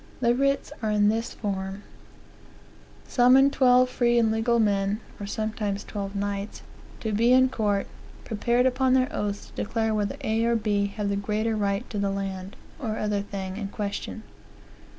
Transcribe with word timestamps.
The 0.19 0.33
writs 0.33 0.71
are 0.81 0.89
in 0.89 1.09
this 1.09 1.31
form: 1.31 1.83
"Summon 3.07 3.51
twelve 3.51 3.87
free 3.87 4.17
and 4.17 4.31
legal 4.31 4.57
men 4.59 4.99
(or 5.19 5.27
sometimes 5.27 5.83
twelve 5.83 6.15
knights) 6.15 6.63
to 7.01 7.11
be 7.11 7.31
in 7.31 7.49
court, 7.49 7.85
prepared 8.25 8.65
upon 8.65 8.95
their 8.95 9.13
oaths 9.15 9.51
to 9.51 9.63
declare 9.63 9.93
whether 9.93 10.15
A 10.23 10.43
or 10.43 10.55
B 10.55 10.87
have 10.87 11.09
the 11.09 11.15
greater 11.15 11.55
right 11.55 11.87
to 11.91 11.99
the 11.99 12.09
land 12.09 12.55
{or 12.79 12.97
other 12.97 13.21
thing) 13.21 13.57
in 13.57 13.67
question." 13.67 14.23